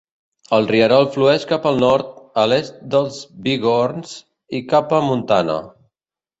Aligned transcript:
El 0.57 0.63
rierol 0.69 1.03
flueix 1.15 1.45
cap 1.51 1.67
al 1.73 1.77
nord, 1.83 2.09
a 2.43 2.47
l'est 2.53 2.81
dels 2.97 3.21
Bighorns, 3.45 4.17
i 4.57 4.65
cap 4.75 4.99
a 5.01 5.07
Montana. 5.13 5.63